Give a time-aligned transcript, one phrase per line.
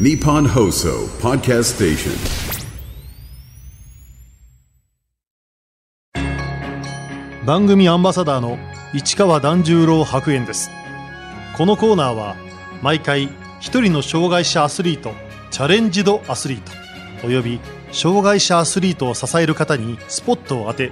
[0.00, 2.12] Nippon Hoso Podcast Station.
[7.44, 8.56] 番組アンバサダーの
[8.94, 10.70] 市川團十郎白猿です。
[11.58, 12.36] このコーナーは
[12.80, 13.28] 毎回
[13.60, 15.12] 一人の障害者アスリート
[15.50, 16.60] チャレンジドアスリー
[17.20, 17.60] トおよび
[17.92, 20.90] 障害者アスリートを支える方にスポットを当て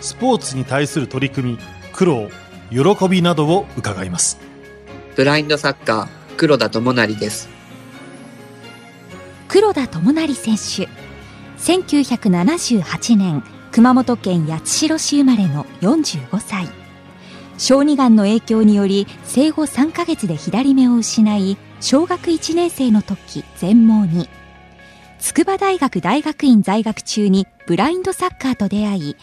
[0.00, 1.58] スポーツに対する取り組み
[1.92, 2.30] 苦労
[2.70, 4.38] 喜びなどを伺います。
[5.16, 7.57] ブラインドサッカー黒田智成です
[9.48, 10.88] 黒田智成選手。
[11.58, 16.68] 1978年熊本県八代市生まれの45歳。
[17.56, 24.28] 小児がんの影響により生後3ヶ月で左目を失い小学1年生の時全盲に。
[25.18, 29.16] 筑波大学大学院在学中にブラインドサッカーと出会い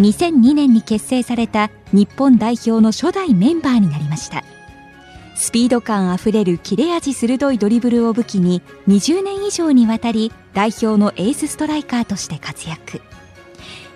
[0.00, 4.42] 2002年に結成された日本代表の初代メンバーになりました。
[5.36, 13.02] スピード感あふれる切れ味鋭いドリブルを武器に20年以上にわたり代表のエースストライカーとして活躍。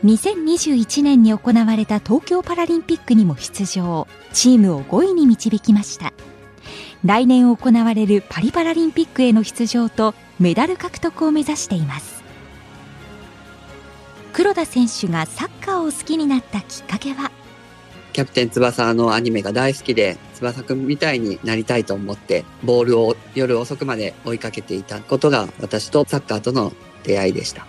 [0.05, 4.07] 2021年に行われた東京パラリンピックにも出場。
[4.35, 6.13] チームを5位に導きました。
[7.05, 12.23] 来年行われるパリパラリンピックへの出場とメダル獲得を目指しています。
[14.35, 17.31] 黒田選手がサッカーを好きになったきっかけは
[18.13, 26.73] キャプテン翼のアニメが大好きで翼くんみたいになりたいと思ってボールを夜遅くまで追いかけていたことが私とサッカーとの
[27.05, 27.67] 出会いでした。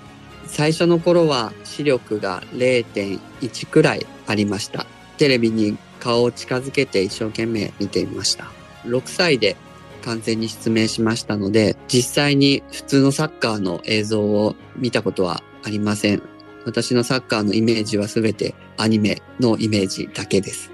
[0.48, 4.86] 最初の頃は視力が0.1くらいありました。
[5.18, 8.52] テレビに顔を近づけて一生懸命見ていました。
[8.86, 9.56] 6歳で
[10.04, 16.24] 完全に失明しましたので実際に普通のサッカーの映像を見たことはありません。
[16.66, 20.72] 私のサッカーのイメージは全てアニメのイメージだけです。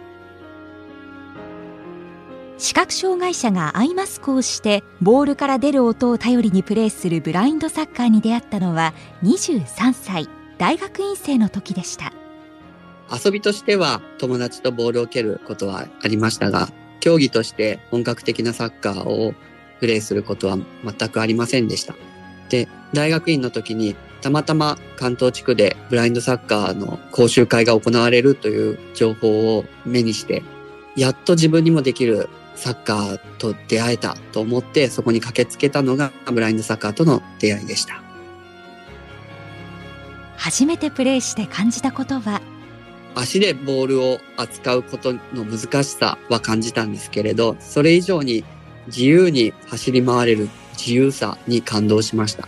[2.58, 8.94] 視覚障害者がアイマスクをしてボールから出る音を頼りにプレーするブラインドサッカーに出会ったのは
[9.24, 10.28] 23歳
[10.58, 12.12] 大学院生の時でした
[13.24, 16.70] 遊びとしては友達とボールを蹴ることはありましたが
[17.00, 19.34] 競技として本格的なサッカーを
[19.80, 21.94] プレーすることは全くありませんでした
[22.50, 30.44] で大学院の時にたまたま関東地区でブラインドサッカーの講習会が行われるという情報を目にして、
[30.96, 38.02] やっと自分にもできるサッカーと出会えたと思ってそこに駆けつけたのがブラインドサッカーとの出会いでした。
[40.36, 42.42] 初めてプレーして感じたことは？
[43.16, 48.44] 足でボールを扱うことの難しさは感じたんですけれど、それ以上に
[48.88, 52.48] 自由に走り回れる自由さに感動しました。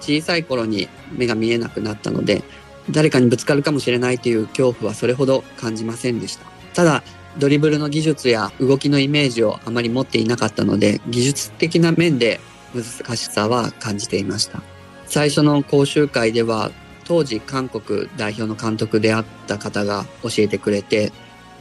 [0.00, 2.42] 小さい頃に目が見えなくなったので、
[2.90, 6.46] 誰かにぶつかるかもしれないという恐怖はそれほど感じませんでした。
[6.74, 7.02] ただ、
[7.38, 12.40] ドリブルの技術や動きのイメージをあまり持っていなかったので、技術的な面で
[12.74, 14.62] 難しさは感じていました。
[15.06, 16.72] 最初の講習会では、
[17.04, 21.12] 当時韓国代表の監督であった方が教えてくれて、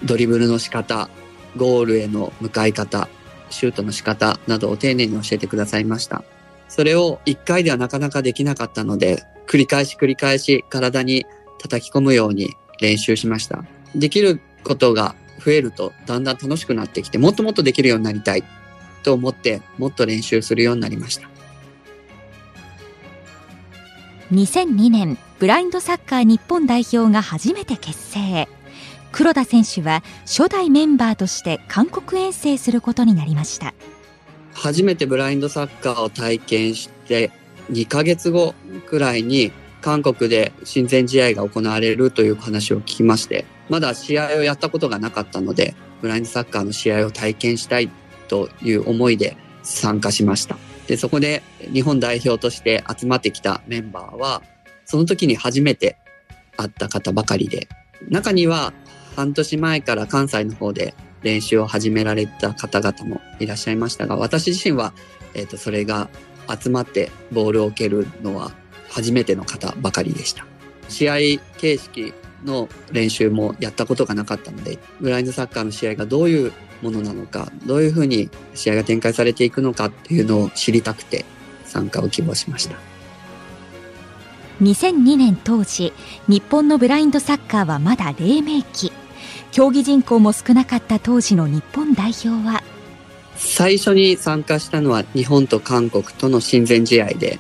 [0.04, 1.10] ドリブルの仕方、
[1.58, 3.10] ゴールへの向かい方、
[3.50, 6.24] シュートの仕方などを丁寧に教えてくださいました。
[6.70, 11.26] それを一回ではなかなかできなかったので、繰り返し繰り返し体に
[11.60, 13.66] 叩き込むように練習しました。
[13.96, 18.44] できることが増えるとだんだん楽しくなってきて、もっともっとできるようになりたい
[19.04, 21.28] と思って、もっと練習するようになりました。
[24.32, 28.48] 2002年、ブラインドサッカー日本代表が初めて結成。
[29.12, 33.74] 黒田選手は初代メンバーとして韓国遠征することになりました。
[34.62, 37.32] 初めてブラインドサッカーを体験して
[37.72, 38.54] 2ヶ月後
[38.88, 47.90] くらいに韓国で親善試合が行われるという話を聞きまして、まだ試合をやったことがなかったので、ブラインドサッカーの試合を体験したい
[48.28, 50.58] という思いで参加しました。
[50.88, 54.42] で、そこで日本代表として集まってきたメンバーは、
[54.84, 55.96] その時に初めて
[56.58, 57.70] 会った方ばかりで、
[58.10, 58.74] 中には
[59.16, 60.94] 半年前から関西の方で
[61.24, 64.94] 練習を始められた方々もいらっしゃいましたが、私自身は、
[65.34, 66.10] えっ、ー、と、それが
[66.50, 68.52] 集まってボールを蹴るのは
[68.90, 70.46] 初めての方ばかりでした。
[70.88, 71.16] 試合
[71.58, 72.14] 形式
[72.44, 76.52] の練習もやったことがなかったので、ブラインドサッカーの試合がどういう
[76.82, 81.26] ものなのか、どういうふうに試合が展開されていくのかっていうのを知りたくて
[81.66, 82.76] 参加を希望しました。
[84.62, 85.94] 2002年当時、
[86.28, 88.92] 日本のブラインドサッカーはまだ黎明期。
[89.52, 92.62] 競技人口も少なかった当時の日本代表は
[93.36, 97.40] 最初に参加したのは日本と韓国との親善試合で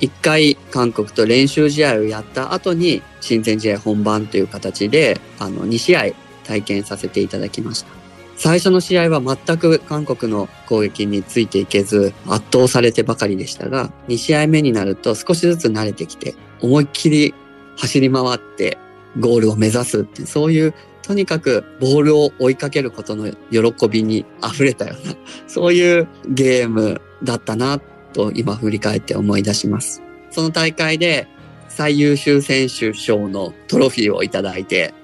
[0.00, 6.02] 一回韓国と練習試合をやった後に親善試合本番という形であの2試合
[6.44, 8.04] 体験させていただきました。
[8.36, 17.34] 最初の試合は全く韓国の攻撃についていけず圧倒されてばかりでしたが、2試合目になると少しずつ慣れてきて、思いっきり
[17.76, 18.76] 走り回って
[19.20, 25.14] ゴールを目指すって、そういうとにかくボールを追いかけることの喜びに溢れたような、
[25.46, 27.78] そういうゲームだったな
[28.14, 30.02] と今振り返って思い出します。
[30.30, 31.28] その大会で
[31.68, 34.94] 最優秀選手賞のトロフィーをいただいて、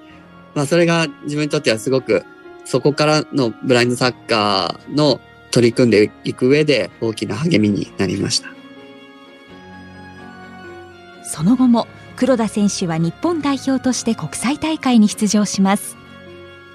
[0.55, 2.23] まあそれが自分にとってはすごく
[2.65, 5.21] そこからのブラインドサッカーの
[5.51, 8.49] 取り組んでいく上で大きな励みになりました。
[11.23, 11.87] その後も
[12.21, 15.97] 黒田選手は日本代表として国際大会に出場します。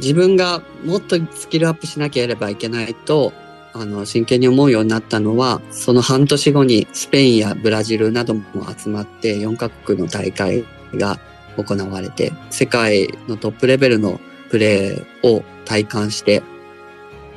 [0.01, 3.33] 自分がもっとスキルアップしなければいけないと、
[3.73, 8.43] あの、真剣に思うようになったのは、その半年後にスペインやブラジルなども
[8.77, 10.65] 集まって4カ国の大会
[10.95, 11.21] が
[11.57, 14.19] 行われて、世界のトップレベルの
[14.51, 16.43] プレーを体感して、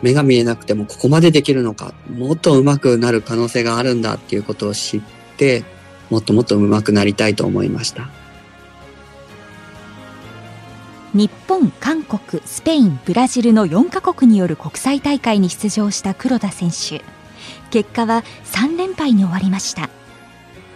[0.02, 5.02] 目が見えなくてもここまでできるのか、もっと上手くなる可能性があるんだっていうことを知っ
[5.38, 5.64] て、
[6.10, 8.10] もっともっと上手くなりたいと思いました。
[11.14, 17.04] 日本、韓国、スペイン、ブラジルの4カ国による国際大会に出場した黒田選手。
[17.72, 19.90] 結果は3連敗に終わりました。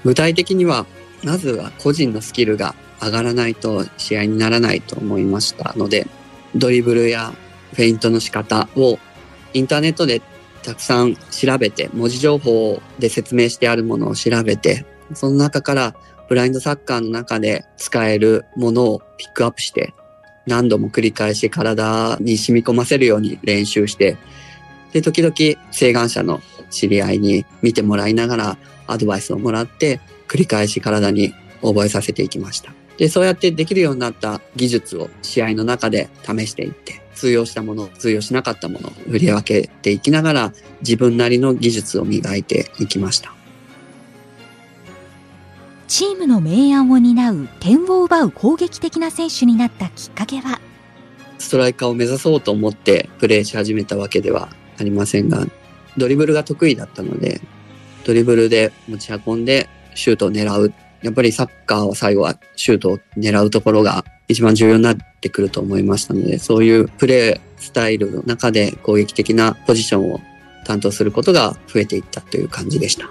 [0.04, 0.86] 具体的には、
[1.24, 6.08] まずは個人のスキルが上がらないと試合にならないと思いましたので、
[6.56, 7.34] ドリブルや
[7.74, 8.98] フェイントの仕方を
[9.54, 10.22] インターネットで
[10.64, 15.96] たくさん調べて、文字情報で説明してあるものを調べて、その中から
[16.30, 19.94] ブラインドサッカーの中で使えるものをピックアップして、
[20.46, 24.18] 何度も繰り返し体に染み込ませるように練習して、
[24.92, 25.34] で、時々
[25.72, 28.58] 請願者の知り合いに見てもらいながら
[28.88, 32.74] アドバイスをもらって、繰り返し体に覚えさせていきました。
[32.98, 43.33] で、そうやってできるようになった技術を試合の中で試していって、通用したもの、通用しなかったものを振り分けていきながら、自分なりの技術を磨いていきました。
[45.88, 50.60] チームの明暗を担う点を奪う攻撃的な選手になったきっかけは？
[51.38, 54.50] ストライカーを目指そうと思ってプレーし始めたわけでは
[54.80, 55.46] ありませんが、
[55.98, 57.42] ドリブルが得意だったので、
[58.06, 70.22] ドリブルで持ち運んでシュートを狙うやっぱりサッカーは最後はシュートを狙うところが一番重要になってくると思いましたので、そういうプレースタイルの中で攻撃的なポジションを
[70.66, 73.10] 担当することが増えていったという感じでした。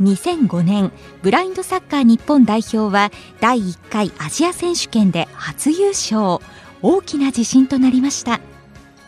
[0.00, 0.92] 2005年
[1.22, 3.10] ブラインドサッカー日本代表は
[3.40, 6.38] 第1回アジア選手権で初優勝
[6.82, 8.40] 大きな自信となりました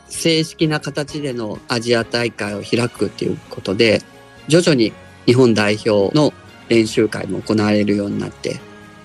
[0.09, 4.03] 正式な形でのアジア大会を開くということで
[4.49, 4.93] 徐々に
[5.27, 6.33] 日本代表の
[6.69, 8.61] 練習会も行われるようになって、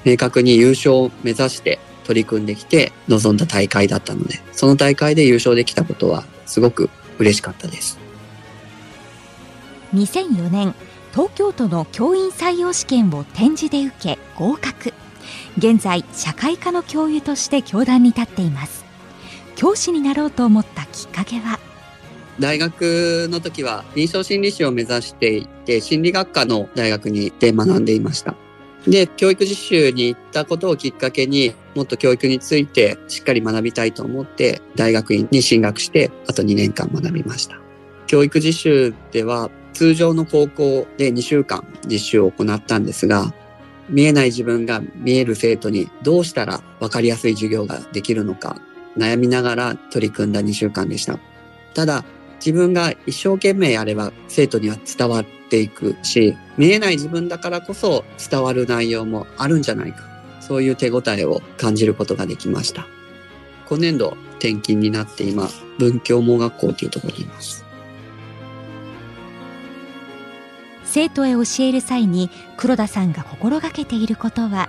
[0.06, 8.00] 明確に優勝を目指して取り組んできて臨んだ大会だったので、その大会で優勝できたことはすごく嬉しかったです。
[9.94, 10.76] 2004年、
[11.12, 14.94] 東京都の教員採用試験を展示で受け合格。
[15.58, 18.86] 現在、社会科の教諭として教壇に立っています。
[19.56, 21.60] 教師になろうと思ったきっかけは？
[22.40, 28.36] 大学の時は臨床心理士を目指していて、心理学科の大学に行って学んでいました。
[28.86, 37.60] で、教育実習に行ったことをきっかけにもっと教育についてしっかり学びたいと思って、大学院に進学して、あと2年間学びました。
[38.06, 43.32] 教育実習では、通常の高校で2週間実習を行ったんですが、
[43.90, 48.60] 見えない自分が見える生徒にどうしたら分かりやすい授業ができるのか
[48.98, 51.20] 悩みながら取り組んだ2週間でした。
[51.76, 52.04] ただ、
[52.40, 60.10] 自分が一生懸命やれば生徒には伝わっていくし、見えない自分だからこそ伝わる内容もあるんじゃないか。
[60.40, 62.88] そういう手応えを感じることができました。
[63.70, 67.67] 今年度転勤になって今、文教盲学校というところにいます。
[70.98, 74.68] 生徒へ教える際に黒田さんが心がけていることは？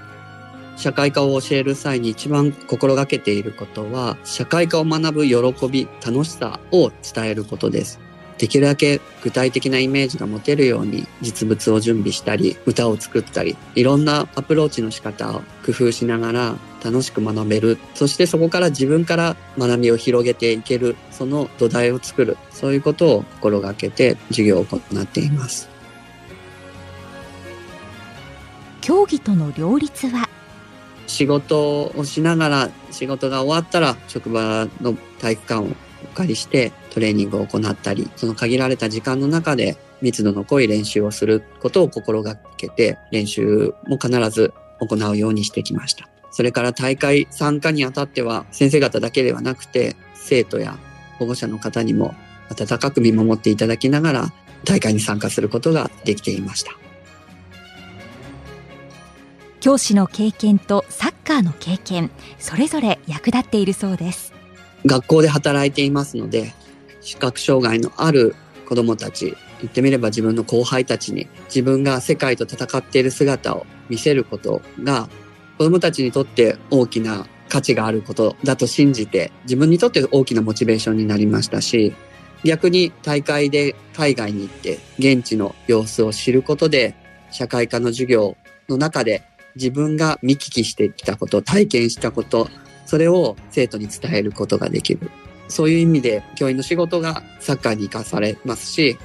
[0.76, 7.98] 社会科を教える際に一番心がけていることは、社会科を学ぶ喜び、楽しさを伝えることです。
[8.36, 17.78] できるだけ具体的なイメージが持てるように実物を準備したり、歌を作ったり、いろんなアプローチの仕方を工夫しながら楽しく学べる。
[17.94, 20.94] そしてそこから自分から学びを広げていける。
[21.10, 22.36] その土台を作る。
[22.50, 25.70] そういうことを心がけて授業を行っています。
[28.88, 30.30] 競技との両立は？
[31.06, 35.66] 仕事をしながら仕事が終わったら職場の体育館を
[36.04, 46.08] お借りしてトレーニングを行ったり、その限られた時間の中で密度の濃い練習をすることを心がけて練習も必ず行うようにしてきました。
[46.30, 50.78] それから大会参加にあたっては先生方だけではなくて生徒や
[51.18, 52.14] 保護者の方にも
[52.48, 54.32] 温かく見守っていただきながら
[54.64, 56.72] 大会に参加することができていました
[59.60, 64.32] 教師の経験とサッカーの経験それぞれ役立っているそうです。
[64.86, 66.54] 学校で働いていますので
[67.00, 68.34] 視覚障害のある
[68.68, 75.08] 子どもたち言ってみれば自分の後輩たちに自分が世界と戦っている姿を見せることが
[75.56, 81.94] 子どもたちにとって大きな価値があることだと信じて自分にとって大きなモチベーションになりましたし
[82.44, 86.94] 逆に大会で海外に行って現地の様子を知ることで
[87.30, 88.36] 社会科の授業
[88.68, 89.24] の中で
[89.58, 92.48] 自分が見聞きしてきたこと体験したこと
[92.86, 95.10] それを生徒に伝えることができる。
[95.48, 98.98] そういう意味で教員の仕事がサッカーに生かされますし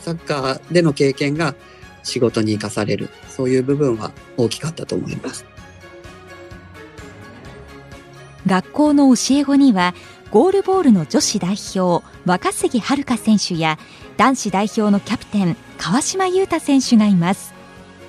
[0.00, 1.54] サッカーでの経験が
[2.02, 3.10] 仕事に生かされる。
[3.28, 5.44] そういう部分は大きかったと思います。
[8.46, 9.94] 学校の教え子には
[10.30, 13.78] ゴールボールの女子代表若杉遥選手や
[14.16, 17.55] 男子代表のキャプテン川島優太選手がいます。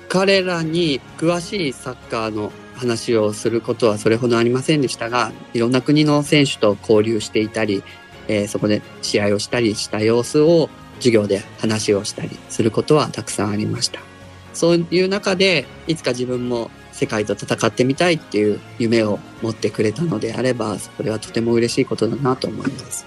[0.08, 7.82] 彼らに詳しいサッカーの話をすることはそれほどありませんでしたがいろんな国の選手と交流していたり、
[8.28, 14.00] えー、そこで試合をしたりした様子を授業で話をしたりすることはたくさんありました。
[14.54, 23.06] そういう中でいつか自分も世界と戦ってみたいっていう夢を持ってくれたのであればそれはとても嬉しいことだなと思います。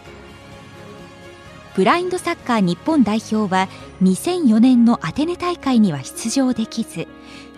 [1.75, 3.69] ブラインドサッカー日本代表は
[4.01, 7.07] 2004年のアテネ大会には出場できず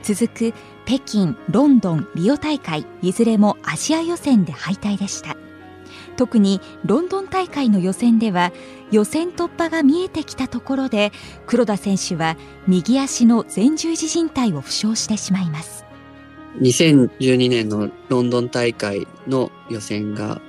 [0.04, 0.54] 続く
[0.86, 5.38] 北京ロンドンリオ大会いずれもアジア予選で敗退でした。
[6.16, 8.52] 特にロンドン大会の予選では
[8.92, 11.12] 予選突破が見えてきたところで
[11.48, 15.86] 黒田選手は右足の前十字靭帯を負傷してしまいます。
[16.60, 20.40] 2012年のロンドン大会の予選が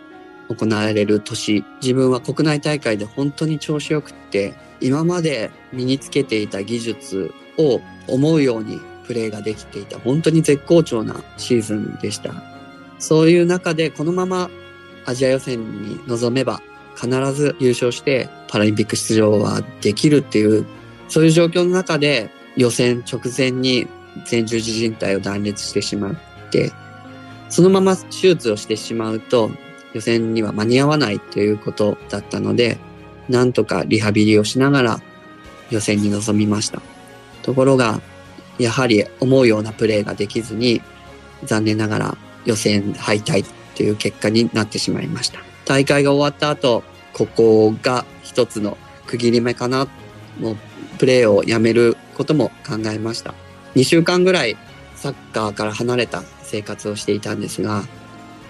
[0.48, 1.64] 行われる年。
[1.80, 9.98] 自分は国内大会で本当に調子よくって今まで身につけていた技術を思うようにプレーができていた。
[9.98, 12.34] 本当に絶好調なシーズンでした。
[12.98, 14.50] そういう中でこのまま
[15.06, 16.62] アジア予選に臨めば
[16.96, 20.64] 必ず優勝してパラリンピック出場はできるっていう
[21.08, 23.86] そういう状況の中で予選直前に
[24.30, 26.14] 前十字靭帯を断裂してしまっ
[26.50, 26.72] て
[27.48, 29.50] そのまま手術をしてしまうと
[29.94, 32.78] 予選には間に合わないということだったので
[33.28, 35.00] なんとかリハビリをしながら
[35.70, 36.82] 予選に臨みました。
[37.42, 38.00] ところが
[38.58, 40.82] やはり思うようなプレーができずに
[41.44, 45.40] 残念ながら予選敗退という結果になってしまいました。
[45.64, 49.86] 大会が終わった後ここが一つの区切り目かな
[50.38, 50.56] もう
[50.98, 53.34] プレーをやめることも考えました。
[53.74, 54.56] 2週間ぐらい
[54.94, 57.84] サッカーから離れた生活をしていたんですが、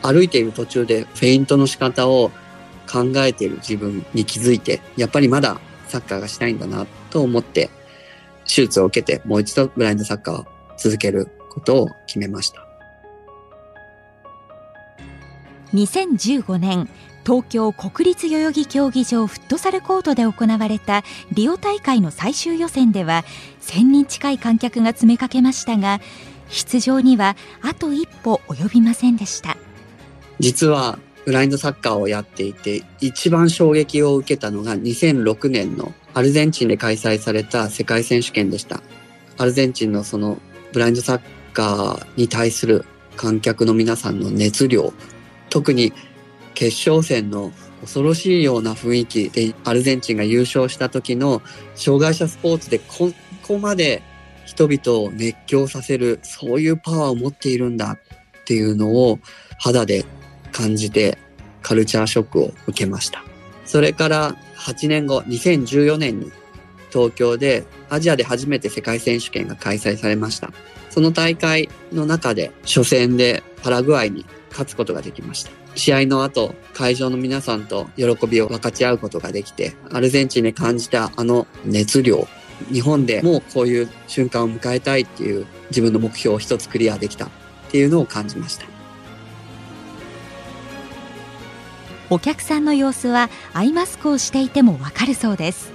[0.05, 2.31] 歩いている途中でフェイントの仕方を
[2.91, 5.59] 考えている自分に気づいて、やっぱりまだ
[5.89, 7.71] サッカーがしたいんだなと思って、
[8.47, 10.47] 手術を受けてもう一度ブラインドサッカーを
[10.77, 12.67] 続けることを決めました。
[15.73, 16.89] 2015年
[17.25, 23.25] 東京国立代々木競技場フットサルコートで行われたリオ大会の最終予選では
[23.63, 26.01] 1000人近い観客が詰めかけましたが
[26.49, 29.57] 出場にはあと一歩及びませんでした
[30.41, 38.83] 実はブラインドサッカーをやっていて一番衝撃を受けたのが2006年のアルゼンチンで開催された世界選手権でした。
[39.37, 40.39] アルゼンチンのその
[40.73, 41.21] ブラインドサッ
[41.53, 42.85] カーに対する
[43.17, 44.93] 観客の皆さんの熱量
[45.51, 45.93] 特に
[46.55, 51.43] 決勝戦の恐ろしいような雰囲気でアルゼンチンが優勝した時の
[51.75, 53.13] 障害者スポーツでこ
[53.47, 54.03] こまで
[54.47, 59.19] 人々を熱狂させるそういうパワーを持っているんだっていうのを
[59.59, 60.05] 肌で
[60.55, 61.19] 感じて
[61.63, 63.25] カルチャーショックを受けました。
[63.67, 66.31] それから8年後、2014年に
[66.93, 70.53] 東京でアジアで初めて世界選手権が開催されました。
[70.91, 75.51] その大会の中で初戦でパラグアイに勝つことができました。
[75.75, 82.29] 試合の後、会場の皆さんと喜びを分かち合うことができて、アルゼンチンで感じたあの熱量、
[82.73, 87.29] 日本でもうこういう瞬間を迎えたいっていう自分の目標を一つクリアできたっ
[87.71, 88.74] ていうのを感じました。
[92.15, 95.73] お客さんの様子はアイマスクをしていてもわかるそうです。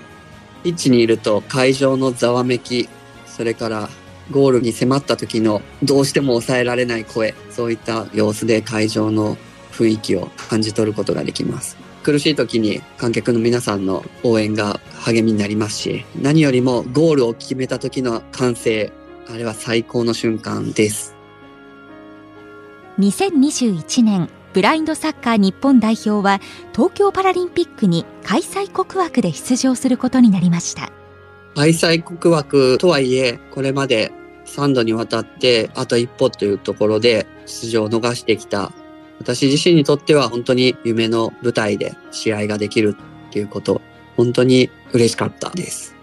[0.64, 2.88] ピッチにいると会場のざわめき、
[3.26, 3.90] それから
[4.32, 9.36] ゴールに迫った時のどうしても抑えられない声、そういった様子で会場の
[9.74, 11.76] 雰囲気を感じ取ることができます。
[12.04, 18.94] 苦しい時に観客の皆さんの応援が励みになりますし、何よりもゴールを決めた時の歓声、
[19.28, 21.14] あれは最高の瞬間です。
[22.98, 26.40] 2021年ブラインドサッカー日本代表は
[26.74, 30.92] 東京パラリンピックに開催国枠で出場することになりました。
[31.56, 34.12] 開催国枠とはいえ、これまで
[34.46, 38.72] 3度にわたってあと一歩というところで出場を逃してきた。
[39.20, 42.96] 私自身にとっては本当に夢の舞台で試合ができる
[43.30, 43.82] っていうこと、
[44.18, 45.96] 本当に嬉しかったです。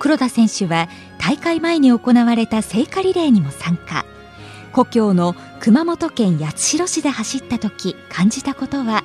[0.00, 0.88] 黒田選手は
[1.18, 4.06] 大会前に行われた聖火リレーにも参加
[4.72, 9.02] 故郷の熊本県八代市で走った時感じたことは？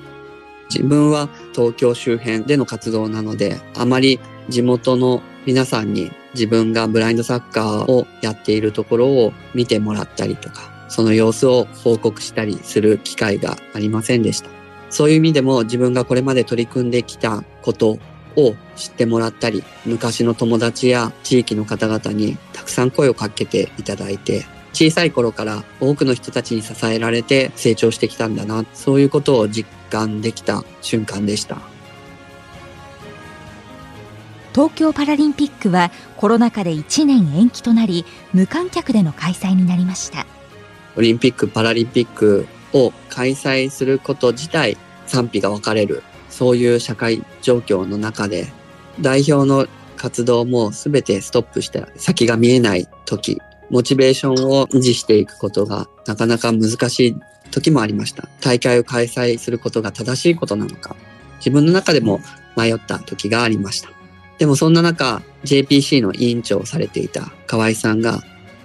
[0.69, 4.19] 自分は東京周辺での活動なので、あまり
[4.49, 14.49] 地元の皆さんに自分がブラインドサッカーをやっているところを見てもらったりとか、その様子を報告したりする機会がありませんでした。
[14.89, 17.99] そういう意味でも自分がこれまで取り組んできたこと
[18.35, 31.57] を知ってもらったり、昔の友達や地域の方々にたくさん声をかけていただいて、小さい頃から多くの人たちに支えられて成長してきたんだな、そういうことを実感できた瞬間でした。
[34.53, 40.25] 東京パラリンピックはコロナ禍で1年延期となり無観客での開催になりました
[40.95, 44.77] オリンピック・パラリンピックを開催すること自体
[45.07, 48.47] 賛否が分かれる、そういう社会状況の中で、
[49.01, 49.67] 代表の
[49.97, 57.15] 活動も全てストップして先が見えない時、モチベーションを維持していくことがなかなか難しい
[57.51, 58.27] 時もありました。
[58.41, 60.95] 大会を開催することが正しいことなのか、
[61.37, 62.19] 自分の中でも
[62.55, 63.89] 迷った時がありました。
[64.37, 68.21] でもそんな中、JPC の委員長をされていた河合さんが、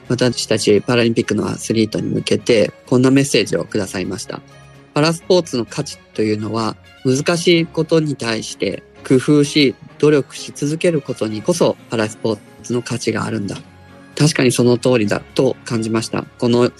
[0.08, 4.40] 私たちパラリンピックのアスリートに向けて、こんなメッセージをくださいました。
[4.92, 13.56] パラスポーツの価値というのは、難しいことに対して工夫し、努力し続けることにこそパラスポーツの価値があるんだ。
[14.16, 16.24] 確かにその通りだと感じました。
[16.38, 16.70] この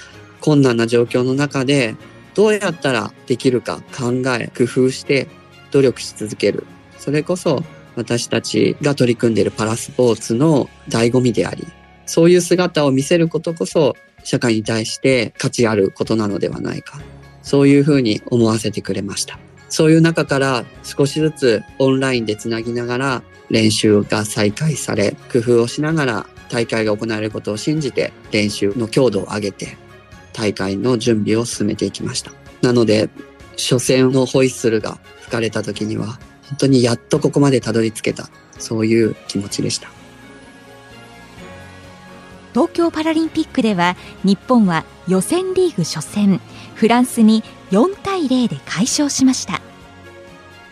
[0.41, 1.97] 困難な状況の中で、
[2.35, 5.27] どうやったらできるか考え、工夫して
[5.71, 6.65] 努力し続ける。
[6.99, 7.65] それこそ
[7.97, 11.67] 私たちが取り組んでいるパラスポーツの醍醐味であり、
[12.07, 17.01] そういう姿を見せることこそ社会に対して価値あることなのではないか。
[17.43, 19.39] そういうふうに思わせてくれました。
[19.69, 29.77] そういう中から少しずつオンラインでつなぎながら練習が再開され、工夫をしながら大会が行われることを信じて練習の強度を上げて
[30.33, 32.33] 大会の準備を進めていきました。
[32.63, 33.09] なので、
[33.57, 39.91] 初戦のホイッスルが吹かれた時には本当にやっとここまでたどり着けた、そういう気持ちでした。
[42.53, 46.41] 東京パラリンピックでは日本は予選リーグ初戦
[46.75, 49.60] フランスに4対0で快勝しました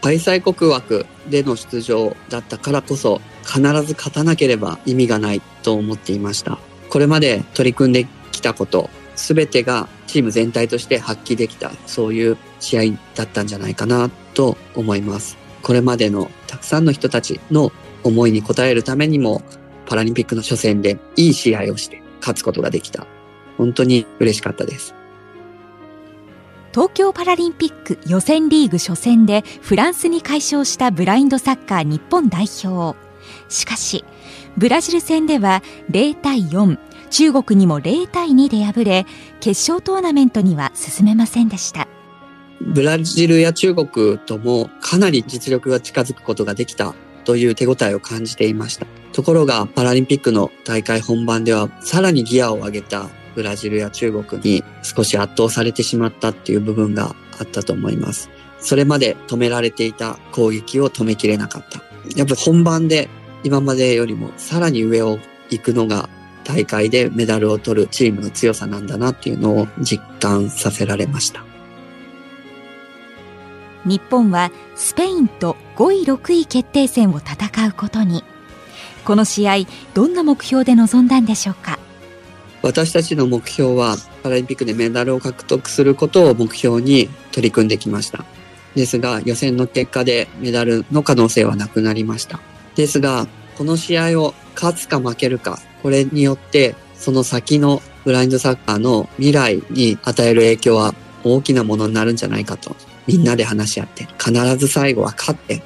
[0.08, 6.58] 開催国枠での出場だったからこそ必ず勝たなければ意味がないと思っていました。
[6.88, 15.36] これまで取り組んできたこと、すべてがチーム全体として発揮できた、そういう試合だったんじゃないかなと思います。
[15.60, 17.70] これまでのたくさんの人たちの
[18.02, 19.42] 思いに応えるためにも、
[19.84, 23.06] パラリンピックの初戦でいい試合をして勝つことができた。
[23.58, 24.94] 本当に嬉しかったです。
[26.72, 32.96] 東京パラリンピック予選リーグ初戦でフランスに快勝したブラインドサッカー日本代表。
[33.48, 34.04] しかし
[34.56, 36.78] ブラジル戦では0対4
[37.10, 39.06] 中国にも0対2で敗れ
[39.40, 41.88] 決勝トーナメントには進めませんでした。
[42.60, 48.86] ブラジルや中国ともかなり実力が近づくことができたという手応えを感じていました。
[49.12, 58.30] ところがパラリンピックの大会本番ではさらにギアを上げたブラジルや中国に少し圧倒されてしまったっていう部分があったと思います。
[58.58, 61.80] それまで止められていた攻撃を止めきれなかった。
[62.16, 63.08] やっぱ本番で
[63.44, 65.20] 今までよりもさらに上を
[65.50, 66.08] 行くのが
[66.42, 71.44] 大会でメダルを取るチームの強さなんだなっていうのを実感させられました。
[73.84, 78.24] 日本はスペインと5位6位決定戦を戦うことに
[79.04, 79.58] この試合
[79.94, 81.78] どんな目標で臨んだんでしょうか？
[82.62, 88.24] 私たちの目標はパラリンピックでメダルを獲得することを目標に取り組んできました。
[88.74, 92.40] ですが予選の結果でメダルの可能性はなくなりました。
[92.74, 100.94] ですがこの試合を勝つか負けるかこれによってその先のブラインドサッカーの未来に与える影響は
[101.24, 102.74] 大きなものになるんじゃないかと
[103.06, 105.62] みんなで話し合って必ず最後は勝って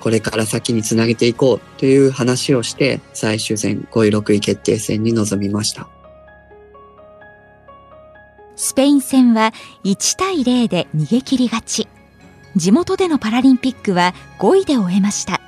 [0.00, 5.88] これから先につなげていこうという話をして最終戦5位6位決定戦に臨みました。
[8.58, 11.88] スペイン戦は1対0で逃げ切り勝ち
[12.56, 15.40] 地元でのパラリンピックは5位で終えました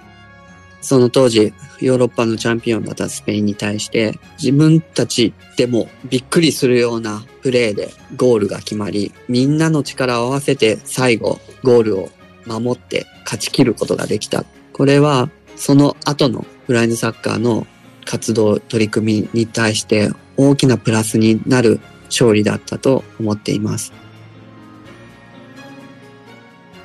[0.80, 12.08] その当時ヨーロッパのチャンピオンだったスペインに対して自分たちでもびっくりするようなプレーでゴールが決まりみんなの力を合わせて最後ゴールを
[12.46, 14.44] 守って勝ち切ることができた。
[14.72, 17.66] これはその後のブラインドサッカーの
[18.06, 23.92] 活動取り組みに対して大きなプラスになる勝利だったと思っています。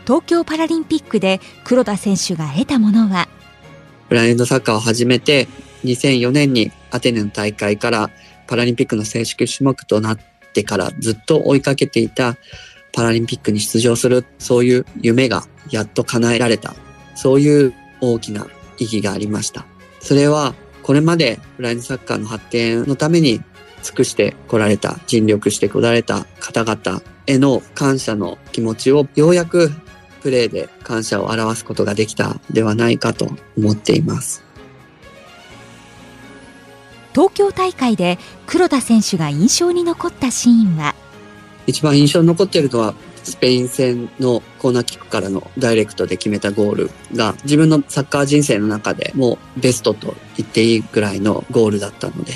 [0.05, 3.27] 東京パラリンピックで黒田選手が得たものは？
[4.07, 5.47] ブラインドサッカーを始めて
[5.83, 8.11] 2004年にアテネの大会から
[8.47, 10.19] パラリンピックの正式種目となっ
[10.53, 12.37] てからずっと追いかけていた
[12.93, 16.75] パラリンピックに出場するそういう夢がやっと叶えられた。
[17.15, 18.45] そういう大きな
[18.77, 19.65] 意義がありました。
[19.99, 23.41] それはこれまでブラインドサッカーの発展のために
[23.85, 29.69] 尽くしてこられた尽力してこられた方々への感謝の気持ちをようやく
[30.21, 34.43] プレーで感謝を表すことができたではないかと思っています。
[37.13, 38.17] 東京大会で
[38.47, 40.95] 黒田選手が印象に残ったシーンは？
[41.67, 52.33] 一番印象に残っているのはスペイン戦のコーナーキックからのダイレクトで決めたゴールが自分のサッカー人生の中でもうベストと言っていいぐらいのゴールだったので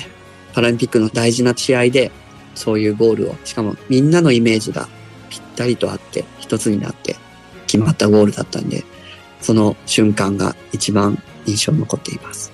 [0.52, 2.10] パラリンピックの大事な試合で
[2.54, 4.88] そういうゴールをしかもみんなのイメージが
[5.28, 7.16] ぴったりとあって一つになって
[7.66, 8.84] 決まったゴールだったんで、
[9.40, 12.52] その瞬間が一番印象に残っています。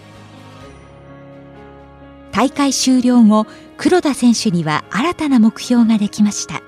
[2.33, 3.47] 大会終了後、
[3.79, 6.63] 黒田選手には新たな目標ができました。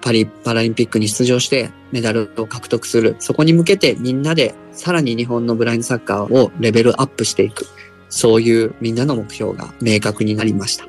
[0.00, 3.14] パリパラリンピックに出場してメダルを獲得する。
[3.20, 7.66] そこに向けてみんなでさらに日本のブラインドサッカーをレベルアップしていく。
[8.10, 10.86] そういうみんなの目標が明確になりました。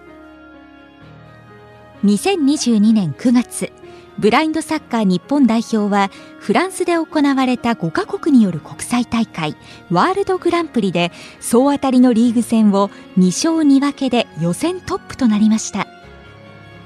[2.03, 3.71] 2022年9月、
[4.17, 7.05] ブラインドサッカー日本代表はフランスで行
[7.35, 9.55] われた5カ国による国際大会
[9.89, 15.87] ワールドグランプリで総当たりのリーグ戦を2勝2分けで予選トップとなりました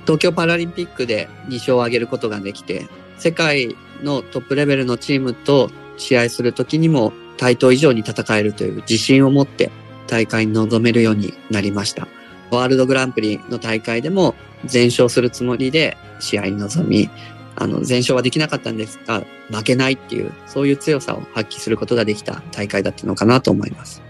[0.04, 9.72] 東京パラリンピックで2勝を挙げることができて世界のトップレベルのチームと試合する時にも対等以上に戦えるという自信を持って
[10.08, 12.08] 大会に臨めるようになりました
[12.52, 17.10] ワールドグランプリの大会でも全勝するつもりで試合に臨み、
[17.56, 24.02] あの、全勝はできなかったんですが、負けないっていう、そういう強さを発揮することができた大会だったのかなと思います。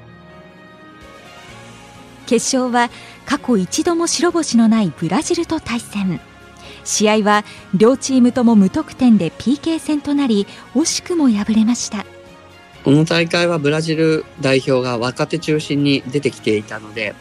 [2.25, 2.89] 決勝は
[3.25, 6.19] 過去一度も白星のないブラジルと対戦。
[6.83, 7.43] 試合は
[7.75, 12.05] 両チームとも無得点で PK 戦となり、惜しくも敗れました。
[12.85, 17.15] この大会はブラジル代表が若手中心に出てきていたので、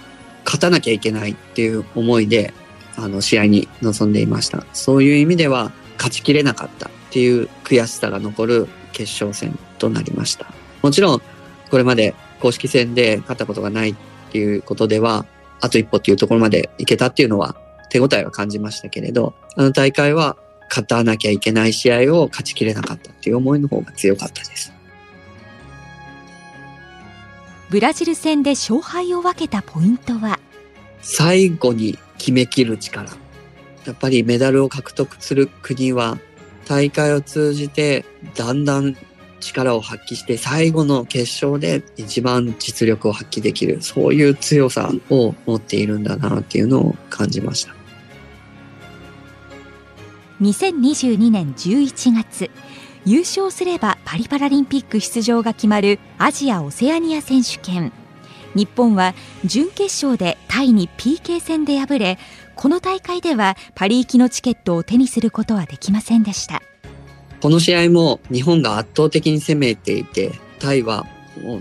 [0.44, 2.54] 勝たなきゃいけないっていう思いで
[2.96, 4.64] あの、試合に臨んでいました。
[4.72, 10.46] そういう意味では、勝ちきれなかったっていう悔しさが残る決勝戦となりました。
[10.82, 11.22] もちろん、
[11.70, 13.94] これまで公式戦で勝ったことがないっ
[14.30, 15.24] ていうことでは、
[15.60, 17.56] あと一歩っていうところまでいけたっていうのは
[17.90, 20.36] 手応えは感じましたけれど、あの大会は
[20.68, 24.73] 勝たなきゃいけない試合を勝ちきれなかったっていう思いの方が強かったです。
[27.74, 30.38] ブラジル戦で勝敗を分けたポイントは？
[31.02, 33.10] 最後に決めきる力。
[33.84, 36.16] やっぱりメダルを獲得する国は
[36.68, 38.04] 大会を通じて
[38.36, 38.96] だんだん
[39.40, 47.74] 力を発揮して最後の決勝で一番実力を発揮できるそういう強さを持っているんだなっていうのを感じました
[50.40, 52.52] 2022年11月
[53.06, 57.92] 優勝すればパリパラリンピック出場が決まるアジア・オセアニア選手権。
[58.54, 59.14] 日本は
[59.44, 62.18] 準決勝でタイに PK 戦で敗れ
[62.54, 66.62] この大会ではパリ行きのチケットを手にすることはできませんでした。
[67.42, 71.06] この試合も日本が圧倒的に攻めていてタイは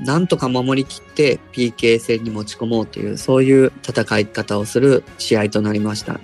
[0.06, 6.22] なんとか守りきって PK 戦に持ち込もうというそういう戦い方をする試合となりました。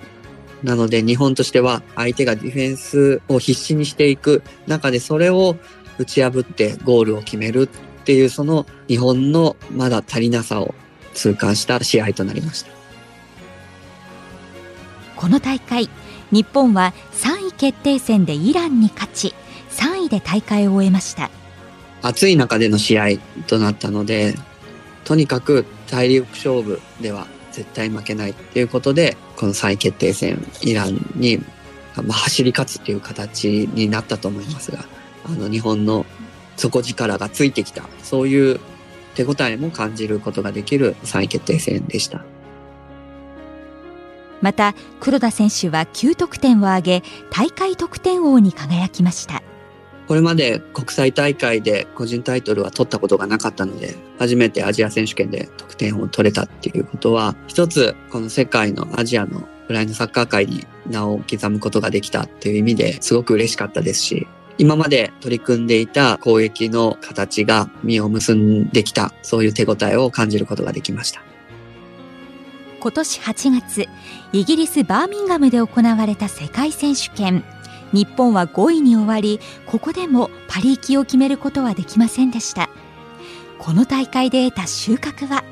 [0.63, 5.55] なので日本としては相手がディフェンスを必死にしていく中でそれを
[5.97, 10.73] 打ち破ってゴールを決めるっていうその日本のまだ足りなさを
[11.13, 12.71] 痛感した試合となりました。
[15.15, 15.89] この大会
[16.31, 19.35] 日本は3位決定戦でイランに勝ち
[19.71, 21.29] 3位で大会を終えました。
[22.01, 23.07] 暑い中での試合
[23.47, 24.35] となったので
[25.03, 31.39] とにかく体力勝負では絶対負けないっていうことでこの3位決定戦イランに、
[31.95, 34.85] まあ、走り勝つっていう形になったと思いますが
[35.25, 36.05] あの日本の
[36.59, 38.59] 底力がついてきた、そういう
[39.15, 42.23] 手応えも感じることができる3位決定戦でした。
[44.41, 49.41] また、黒田選手は9得点を挙げ、大会得点王に輝きました。
[50.09, 71.21] これまで国際大会で個人タイトルは取ったことがなかったので、初めてアジア選手権で得点を取れたっていうことは、一つこの世界のアジアのブラインドサッカー界に名を刻むことができたっていう意味ですごく嬉しかったですし、今まで取り組んでいた攻撃の形が実を結んできた、そういう手応えを感じることができました。
[72.79, 73.87] 今年8月、
[74.33, 77.43] イギリス・バーミンガムで行われた世界選手権。
[77.93, 82.69] 日本は5位に終わり、ここでもパリ行きを決めることはできませんでした。
[83.57, 85.43] この大会で得た収穫は？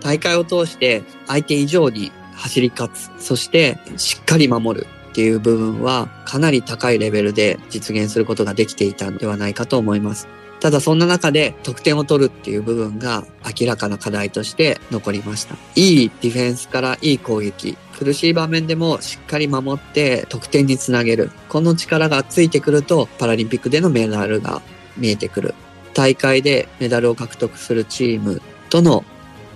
[0.00, 10.28] 大会を通して相手以上に走り勝つ、そしてしっかり守るっていう部分はかなり高いレベルで実現することができていたのではないかと思います。
[10.60, 13.24] ただそんな中で得点を取るっていう部分が
[13.58, 15.56] 明らかな課題として残りました。
[15.74, 17.76] いいディフェンスからいい攻撃。
[17.98, 21.30] 苦しい場面でもしっかり守って得点につなげる。
[21.48, 24.60] この力がついてくるとパラリンピックでのメダルが
[24.96, 25.54] 見えてくる。
[25.94, 29.04] 大会でメダルを獲得するチームとの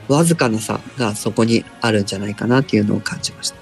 [0.09, 3.57] わずかな差がそこにあるんじゃないかなっていうのを感じました。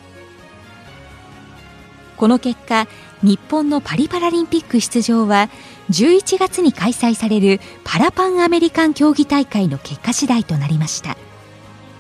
[2.17, 2.87] この結果、
[3.23, 5.49] 日本のパリパラリンピック出場は
[5.91, 11.17] 11月に開催されるパラパンアメリカン競技大会の結果次第となりました。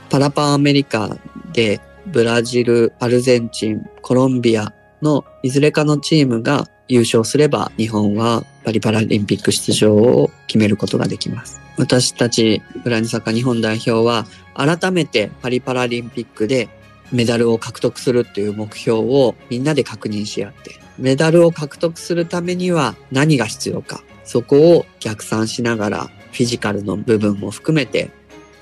[0.09, 1.16] パラパンアメリカ
[1.53, 11.61] でブラジル、アルゼンチン、コロンビアのいずれかのチームが優勝すれば日本はパリパラリンピック出場を決めることができます。
[11.79, 16.68] 私たちブラインドサカ日本代表は改めてパリパラリンピックで
[17.11, 28.11] メダルを獲得するっていう目標をみんなで確認し合って、メダルを獲得するためには何が必要か、そこを逆算しながらフィジカルの部分も含めて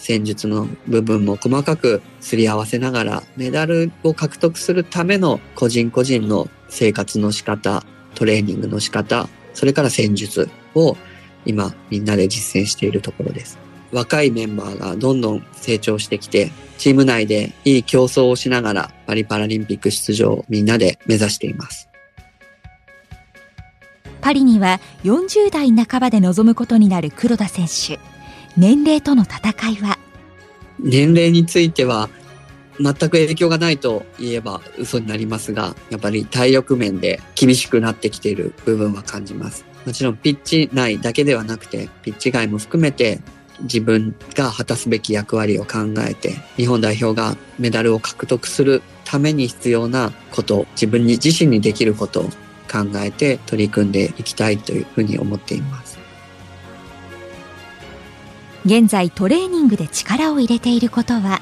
[0.00, 10.96] 戦術の部分も細かくすり合わせながらメダルを獲得するための個人個人の生活の仕方、トレーニングの仕方、それから戦術を
[11.44, 13.58] 今みんなで実践しているところです。
[13.92, 21.89] 若いメンバーがどんどん成長してきて、チーム内でいい競争をしながらパリパラリンピック出場をみんなで目指しています。
[24.20, 27.98] パリには40代半ばで臨むことになる黒田選手。
[28.56, 29.98] 年齢との戦いは？
[30.78, 32.08] 年齢については
[32.78, 39.64] 全く影響がないと言えば嘘になりますが、やっぱり体力面で厳しくなってきている部分は感じます。
[39.84, 43.20] もちろんピッチ内だけではなくて、ピッチ外も含めて
[43.60, 52.28] 自分が果たすべき役割を考えて、日本代表がメダルを獲得するために必要なこと、自分に自身にできること
[52.70, 55.98] 考えて取り組んでいきたいというふうに思っています。
[58.64, 61.40] 現在トレーニングで力を入れていることは？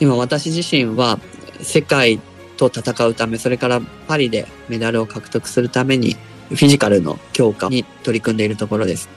[0.00, 1.18] 今私自身は
[1.60, 2.20] 世界
[2.56, 6.16] と戦うため、それからパリでメダルを獲得するために
[6.48, 9.08] フィジカルの強化に取り組んでいるところです。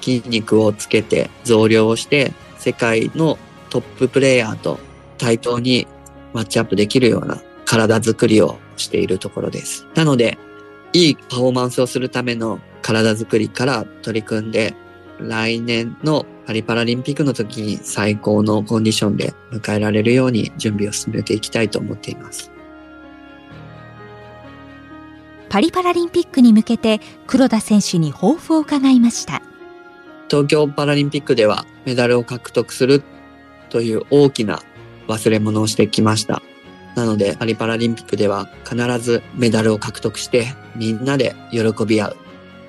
[0.00, 4.80] 筋肉をつけて増量をして世界のトッププレイヤーと
[5.18, 5.86] 対等に
[6.32, 9.86] マッチアップできるような体作りをしているところです。
[9.94, 10.38] なので、
[10.92, 14.74] いいパフォーマンスをするための体作りから取り組んで、
[15.18, 22.50] 来年のパリパラリンピックの時に最高のコンディションで迎えられるように準備を進めていきたいと思っています。
[25.50, 29.42] パリパラリンピックに向けて黒田選手に抱負を伺いました
[30.28, 33.02] 東京パラリンピックではメダルを獲得する
[33.68, 34.62] という大きな
[35.08, 36.40] 忘れ物をしてきました。
[36.94, 42.16] なので、パリパラリンピックでは必ずメダルを獲得してみんなで喜び合う。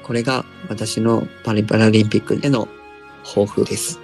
[0.04, 2.68] これが私のパリパラリンピックでの
[3.24, 4.00] 抱負です。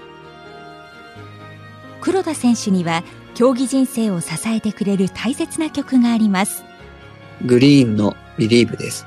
[2.01, 3.03] 黒田選手には
[3.35, 6.63] 競技人生を支えてくれる大切な曲があります
[7.45, 9.05] グリーンの Believe です。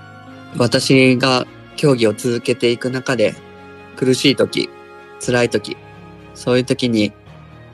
[0.56, 1.46] 私が
[1.76, 3.34] 競技を続けていく中で
[3.96, 4.68] 苦しい時、
[5.24, 5.76] 辛い時、
[6.34, 7.12] そういう時に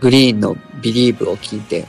[0.01, 1.87] グリーンの Believe を聞いて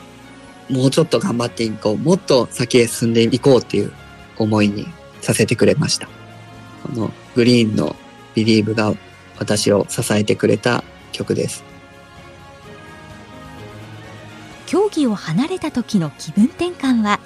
[0.70, 3.92] もうちょっと頑張っていこう、もっと先へ進んでいこうっていう
[4.38, 4.88] 思いに
[5.22, 6.08] させてくれました。
[6.84, 7.96] このグリーンの
[8.36, 8.94] Believe が
[9.40, 11.64] 私を支えてくれた曲です。
[14.66, 17.20] 競技を離れた時の気分転換は？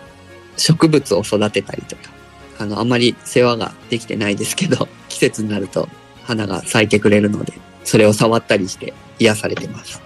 [0.58, 2.12] 植物を育てたりとか、
[2.60, 5.89] あの、あんまり世話ができてないですけど、 季節になると
[6.23, 9.99] 花が咲いてくれるので、それを触ったりして癒されてます。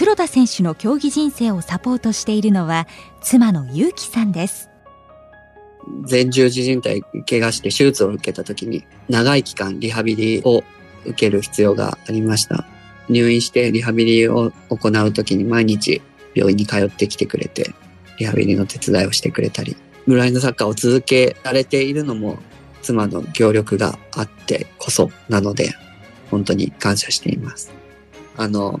[0.00, 2.88] 黒田選手の競技人生をサポートしているのは
[3.20, 4.70] 妻のゆうきさんです
[6.10, 10.64] 前十字靭帯怪我して手術を受けた時に長い期間リハビリを
[11.04, 12.64] 受ける必要がありました。
[13.10, 16.00] 入院してリハビリを行う時に毎日
[16.34, 17.74] 病院に通ってきてくれて、
[18.18, 22.38] リハビリの手伝いをしてくれたり、ブラインドサッカーを続けられているのも
[22.80, 25.74] 妻の協力があってこそなので、
[26.30, 27.70] 本当に感謝しています。
[28.38, 28.80] あの、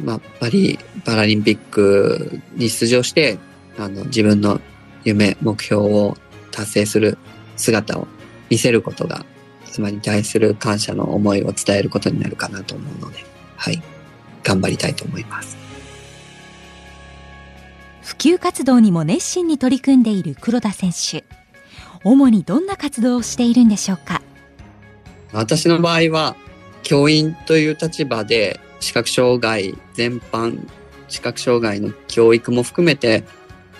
[0.00, 3.38] まあ、パリ、パラリンピックに出場して、
[3.78, 4.60] あの、自分の
[5.04, 6.16] 夢、目標を
[6.50, 7.18] 達成する
[7.56, 8.06] 姿を
[8.50, 9.24] 見せることが、
[9.64, 13.18] 妻に対する感謝の思いを伝えることになるかなと思うので、
[13.56, 13.82] はい、
[14.42, 15.56] 頑張りたいと思います。
[18.02, 21.24] 普及活動にも熱心に取り組んでいる黒田選手。
[22.04, 24.22] 主にどんな活動をしているんでしょうか？
[25.32, 26.36] 私の場合は、
[26.82, 30.66] 教員という立場で、視覚障害全般、
[31.08, 33.24] 視覚障害の教育も含めて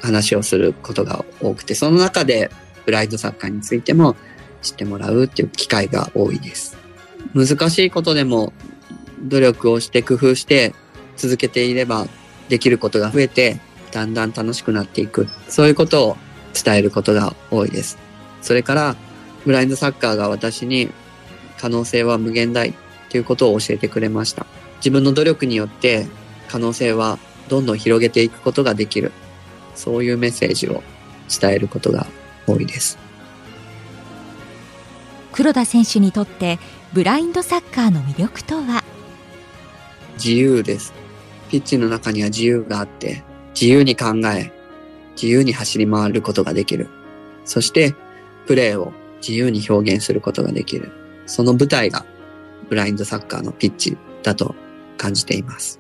[0.03, 2.51] 話をすることが多くて、その中で
[2.85, 4.17] ブラインドサッカーについても
[4.63, 6.77] 知ってもらうっていう機会が多いです。
[7.35, 8.53] 難しいことでも
[9.23, 10.75] 努力をして工夫して
[11.17, 12.07] 続けていれば
[12.49, 15.27] できることが増えて、だんだん楽しくなっていく。
[15.49, 16.17] そういうことを
[16.55, 17.99] 伝えることが多いです。
[18.43, 18.97] それから、
[19.45, 20.91] ブラインドサッカーが私に
[21.59, 22.75] 可能性は無限大
[23.11, 24.47] ということを教えてくれました。
[24.79, 26.07] 自分の努力によって
[26.49, 29.13] 可能性はどんどん広げていくことができる。
[29.75, 30.83] そういうメッセージを
[31.41, 32.07] 伝えることが
[32.47, 32.99] 多いです。
[35.33, 36.59] 黒田選手にとって
[36.93, 38.83] ブラインドサッカーの魅力とは？
[40.15, 40.93] 自由です。
[41.49, 43.23] ピッチの中には自由があって、
[43.55, 44.53] 自由に考え、
[45.15, 46.89] 自由に走り回ることができる。
[47.45, 47.95] そして、
[48.47, 50.91] プレーを自由に表現することができる。
[51.27, 52.05] その舞台が
[52.69, 54.55] ブラインドサッカーのピッチだと
[54.99, 55.78] 感じています。